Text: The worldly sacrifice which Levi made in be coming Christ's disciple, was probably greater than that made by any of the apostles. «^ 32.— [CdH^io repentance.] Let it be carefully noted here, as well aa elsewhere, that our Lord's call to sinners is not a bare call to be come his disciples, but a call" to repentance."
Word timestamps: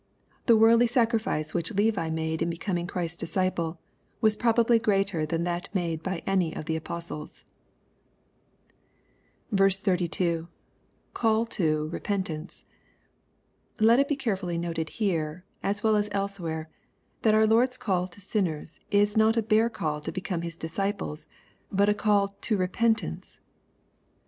The 0.47 0.57
worldly 0.57 0.87
sacrifice 0.87 1.53
which 1.53 1.75
Levi 1.75 2.09
made 2.09 2.41
in 2.41 2.49
be 2.49 2.57
coming 2.57 2.87
Christ's 2.87 3.17
disciple, 3.17 3.77
was 4.19 4.35
probably 4.35 4.79
greater 4.79 5.27
than 5.27 5.43
that 5.43 5.69
made 5.75 6.01
by 6.01 6.23
any 6.25 6.55
of 6.55 6.65
the 6.65 6.75
apostles. 6.75 7.45
«^ 9.53 9.79
32.— 9.79 10.47
[CdH^io 11.13 11.93
repentance.] 11.93 12.65
Let 13.79 13.99
it 13.99 14.07
be 14.07 14.15
carefully 14.15 14.57
noted 14.57 14.89
here, 14.97 15.45
as 15.61 15.83
well 15.83 15.95
aa 15.95 16.07
elsewhere, 16.11 16.67
that 17.21 17.35
our 17.35 17.45
Lord's 17.45 17.77
call 17.77 18.07
to 18.07 18.19
sinners 18.19 18.79
is 18.89 19.15
not 19.15 19.37
a 19.37 19.43
bare 19.43 19.69
call 19.69 20.01
to 20.01 20.11
be 20.11 20.19
come 20.21 20.41
his 20.41 20.57
disciples, 20.57 21.27
but 21.71 21.89
a 21.89 21.93
call" 21.93 22.29
to 22.47 22.57
repentance." 22.57 23.39